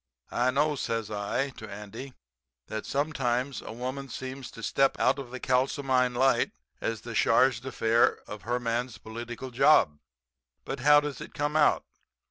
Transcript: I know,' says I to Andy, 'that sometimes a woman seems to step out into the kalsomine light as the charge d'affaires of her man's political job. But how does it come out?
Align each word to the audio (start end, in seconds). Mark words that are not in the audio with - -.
I 0.31 0.49
know,' 0.49 0.75
says 0.77 1.11
I 1.11 1.51
to 1.57 1.69
Andy, 1.69 2.15
'that 2.65 2.87
sometimes 2.87 3.61
a 3.61 3.71
woman 3.71 4.09
seems 4.09 4.49
to 4.49 4.63
step 4.63 4.99
out 4.99 5.19
into 5.19 5.29
the 5.29 5.39
kalsomine 5.39 6.15
light 6.15 6.53
as 6.81 7.01
the 7.01 7.13
charge 7.13 7.61
d'affaires 7.61 8.19
of 8.25 8.41
her 8.41 8.59
man's 8.59 8.97
political 8.97 9.51
job. 9.51 9.99
But 10.65 10.79
how 10.79 11.01
does 11.01 11.21
it 11.21 11.35
come 11.35 11.55
out? 11.55 11.83